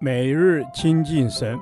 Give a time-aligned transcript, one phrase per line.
[0.00, 1.58] 每日亲近神，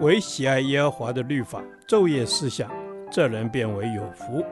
[0.00, 2.70] 唯喜爱耶和华的律法，昼夜思想，
[3.10, 4.44] 这人便为有福。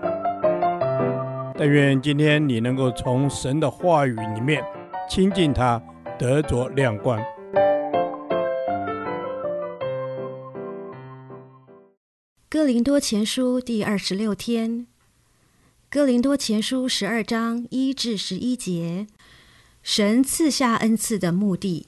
[1.56, 4.62] 但愿今天你能够从神的话语里面
[5.08, 5.82] 亲近他，
[6.18, 7.18] 得着亮光。
[12.50, 14.86] 哥林多前书第二十六天，
[15.88, 19.06] 哥林多前书十二章一至十一节。
[19.91, 21.87] 神赐下恩赐的目的。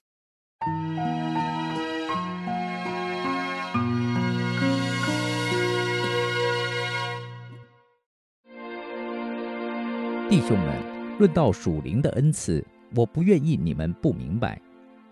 [10.30, 12.64] 弟兄们，论到属灵的恩赐，
[12.96, 14.58] 我不愿意你们不明白。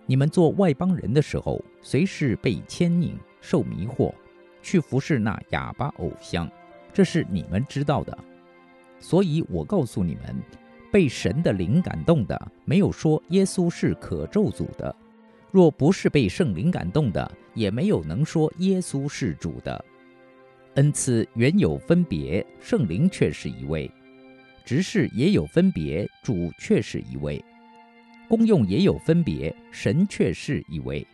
[0.07, 4.15] 你们做外邦人的时候，随时被牵引、受迷惑，
[4.63, 6.51] 去服侍那哑巴偶像，
[6.95, 8.17] 这是你们知道的。
[8.99, 10.35] 所以我告诉你们。
[10.91, 14.95] 被神的灵感动的，没有说耶稣是可咒诅的；
[15.51, 19.85] 若不是被圣灵感动的，也没有能说耶稣是主的。
[20.75, 23.91] 恩赐原有分别，圣灵却是一位；
[24.65, 27.43] 职事也有分别，主却是一位；
[28.29, 31.07] 功用也有分别，神却是一位。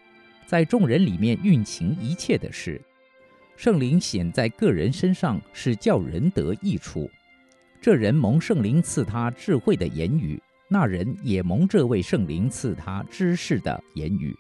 [0.47, 2.81] 在众人里面运行一切的事，
[3.57, 7.11] 圣灵显在个人身上，是叫人得益处。
[7.85, 14.35] 这人蒙圣灵赐他智慧的言语，那人也蒙这位圣灵赐他知识的言语。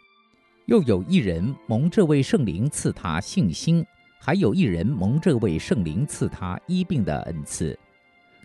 [0.64, 3.84] 又有一人蒙这位圣灵赐他信心，
[4.18, 7.78] 还有一人蒙这位圣灵赐他医病的恩赐。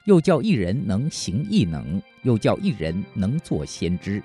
[0.03, 4.21] 又叫一人能行异能，又叫一人能作先知，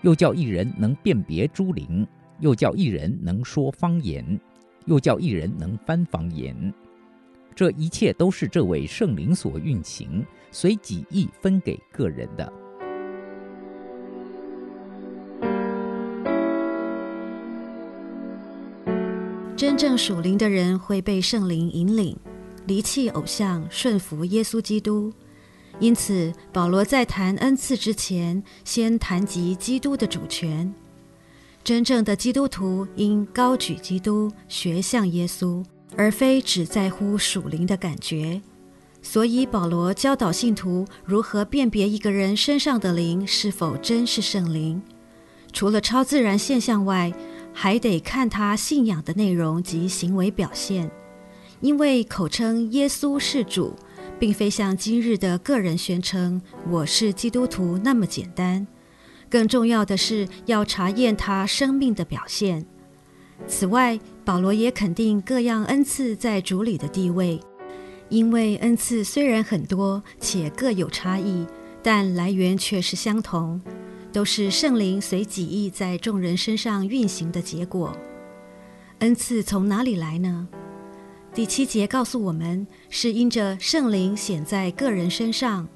[0.00, 2.06] 又叫一人能辨别诸灵，
[2.40, 4.40] 又叫一人能说方言，
[4.86, 6.72] 又叫一人能翻方言。
[7.54, 12.52] 这一切都是这位圣灵所运行，随己意分给个人的。
[19.56, 22.16] 真正属灵的人会被圣灵引领，
[22.66, 25.12] 离弃偶像，顺服耶稣基督。
[25.78, 30.72] 因此，保罗在谈恩赐之前，先谈及基督的主权。
[31.62, 35.64] 真正的基督徒应高举基督，学像耶稣。
[35.96, 38.40] 而非只在乎属灵的感觉，
[39.00, 44.82] 所以保罗教导信徒如何辨别一个人身上的灵是否真是圣灵。
[45.52, 47.12] 除了超自然现象外，
[47.52, 50.90] 还得看他信仰的内容及行为表现。
[51.60, 53.74] 因为口称耶稣是主，
[54.18, 58.66] 并非像今日的个人宣称“我是基督徒”那么简单。
[59.30, 62.66] 更重要的是要查验他生命的表现。
[63.46, 67.40] 此外，保罗也肯定各样恩赐在主里的地位，
[68.08, 71.46] 因为恩赐虽然很多且各有差异，
[71.82, 73.60] 但来源却是相同，
[74.12, 77.96] 都是圣灵随己意在众人身上运行的结果。
[79.00, 80.48] 恩赐从哪里来呢？
[81.34, 85.68] 第七节告诉我们，是因着圣灵显在个人身上，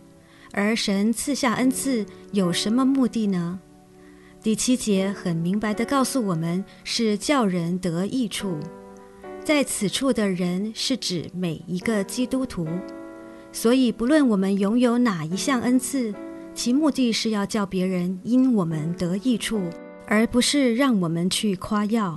[0.52, 3.58] 而神赐下恩赐有什么目的呢？
[4.40, 8.56] 第七节很明白地告诉我们，是叫人得益处。
[9.44, 12.68] 在此处的人是指每一个基督徒，
[13.50, 16.14] 所以不论我们拥有哪一项恩赐，
[16.54, 19.60] 其目的是要叫别人因我们得益处，
[20.06, 22.16] 而不是让我们去夸耀。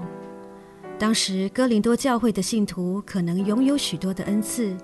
[1.00, 4.78] 当时哥林多教会的信徒可能拥有许多的恩赐，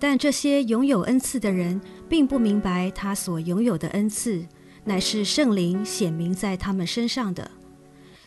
[0.00, 4.44] 但这些拥有恩赐的人并不明白他所拥有的恩赐。
[4.84, 7.50] 乃是圣灵显明在他们身上的，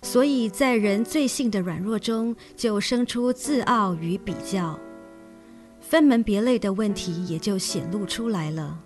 [0.01, 4.79] 所以在人罪性的软弱中，就生出自傲与比较，
[5.81, 8.79] 分门别类的问题也就显露出来了。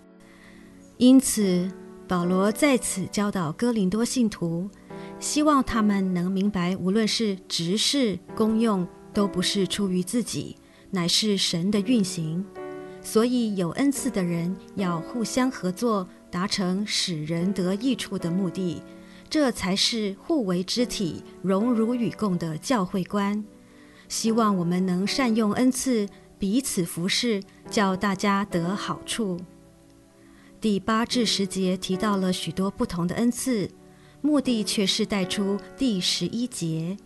[0.97, 1.71] 因此，
[2.07, 4.69] 保罗在此教导哥林多信徒，
[5.19, 10.55] 希望他们能明白，无论是职事、功用，都不是出于自己，
[10.89, 12.43] 乃是神的运行。
[13.01, 18.81] 所以，有恩赐的人要互相合作，达成使人得益处的目的，
[19.29, 23.43] 这才是互为肢体、荣辱与共的教会观。
[24.07, 26.07] 希望我们能善用恩赐，
[26.37, 29.39] 彼此服侍，叫大家得好处。
[30.59, 33.69] 第八至十节提到了许多不同的恩赐，
[34.21, 36.97] 目的却是带出第十一节。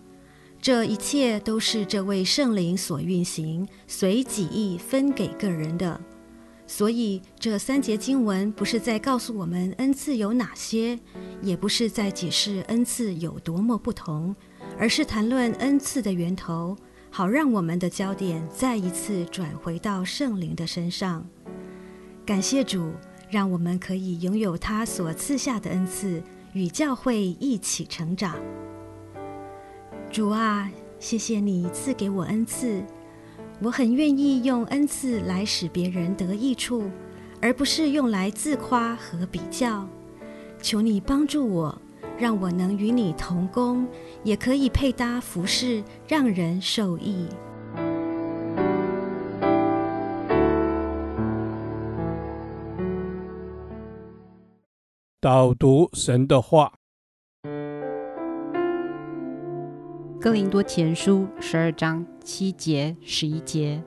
[0.62, 6.00] 这一切都是这位圣灵所运行，随己意分给个人的。
[6.66, 10.98] 所以这三节经文不是在告诉我们恩赐有哪些，
[11.42, 14.36] 也不是在解释恩赐有多么不同，
[14.80, 16.76] 而是谈论恩赐的源头，
[17.12, 21.26] 好让我们的焦点再一次转回到圣灵的身上。
[22.26, 22.94] 感谢主，
[23.30, 26.24] 让我们可以拥有他所赐下的恩赐，
[26.54, 28.36] 与教会一起成长。
[30.10, 32.82] 主啊，谢谢你赐给我恩赐，
[33.64, 36.92] 我很愿意用恩赐来使别人得益处，
[37.42, 39.88] 而不是用来自夸和比较。
[40.62, 41.82] 求你帮助我，
[42.18, 43.88] 让我能与你同工，
[44.22, 47.26] 也可以配搭服饰，让人受益。
[55.22, 56.74] 导读神的话，
[60.24, 63.84] 《哥林多前书》十二章七节、十一节，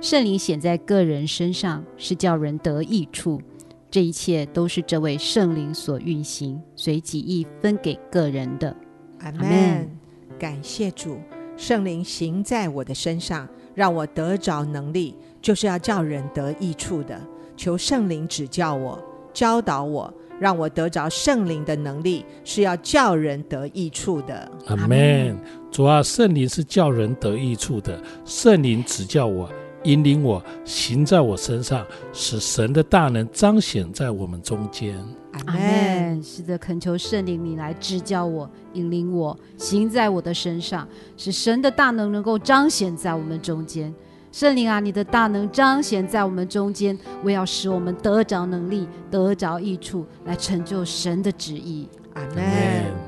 [0.00, 3.40] 圣灵显在个人身上，是叫人得益处。
[3.88, 8.76] 这一切都是这位圣灵所运行，随己意分给个人的。
[9.20, 9.88] 阿门。
[10.40, 11.18] 感谢主，
[11.56, 17.16] 圣灵行在我的身上，让我得着能力，就是要叫人得益处的。
[17.56, 19.00] 求圣灵指教我，
[19.32, 20.12] 教导我。
[20.40, 24.50] 让我得着圣灵的能力，是要叫人得益处的。
[24.66, 25.38] 阿门。
[25.70, 28.02] 主啊，圣灵是叫人得益处的。
[28.24, 29.48] 圣灵指教我，
[29.84, 34.98] 引领我，行在我身上，使神的大能彰显在我们中间。
[35.46, 36.22] 阿门。
[36.22, 43.94] 是的，恳求圣灵你来指教我，引领我，行在我的身上，使神的大能能够彰显在我们中间。
[44.32, 51.88] 圣灵啊，你的大能彰显在我们中间，为要使我们得着能力，得着益处，来成就神的旨意。
[52.14, 52.44] 阿门。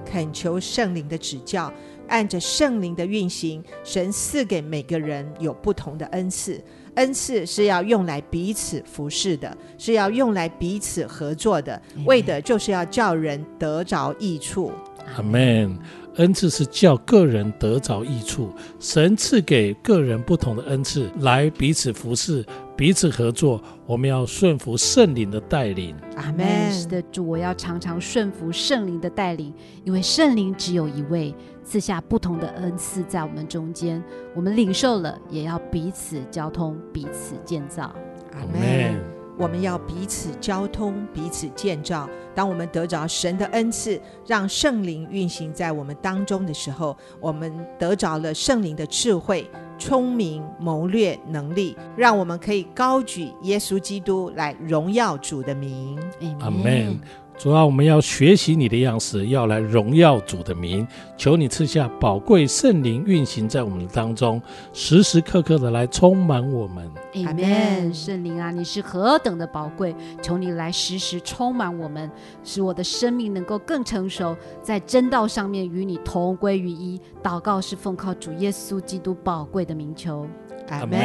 [0.05, 1.73] 恳求圣灵的指教，
[2.09, 6.61] 按着圣灵的运行，神赐给每个人有不同的恩赐，
[6.97, 14.73] 恩赐是要用来彼此服侍的，是要用来彼此合作的，为的就是要叫人得着益处。
[15.17, 15.79] 阿门。
[16.17, 22.45] 恩赐是叫个人得着益处，神赐给个人不同的恩赐，来彼此服侍、
[22.77, 23.63] 彼此合作。
[23.87, 25.97] 我们要顺服圣灵的带领。
[26.17, 26.73] 阿门。
[26.73, 29.53] 是的，主，我要常常顺服圣灵的带领，
[29.85, 34.03] 因为圣灵只有一位，赐下不同的恩赐在我们中间。
[34.35, 37.95] 我们领受了，也要彼此交通、彼此建造。
[38.33, 39.12] 阿门。
[39.43, 42.09] 我们要彼此交通，彼此建造。
[42.33, 55.99] 当我们得着神的恩赐，让圣灵运行在我们当中的时候，我们得着了圣灵的智慧、聪明、谋略、能力，让我们可以高举耶稣基督来荣耀主的名。
[56.39, 57.01] 阿门。
[57.43, 60.87] 主啊，我们要学习你的样式，要来荣耀主的名。
[61.17, 64.41] 求你赐下宝贵圣灵运行在我们当中，
[64.73, 66.89] 时时刻刻的来充满我们。
[67.27, 67.93] 阿门。
[67.93, 69.93] 圣灵啊，你是何等的宝贵！
[70.23, 72.09] 求你来时时充满我们，
[72.45, 77.01] 使我的生命能够更成熟，在真道上面与你同归于一。
[77.25, 80.29] 祷告是奉靠主耶稣基督宝贵的名求。
[80.69, 80.97] 阿门。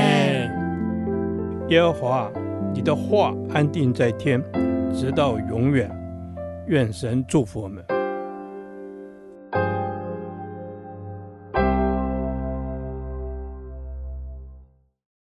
[1.70, 2.32] 耶和华，
[2.76, 4.40] 你的话安定在天，
[4.94, 5.90] 直到永远。
[6.68, 7.97] 愿神祝福我们。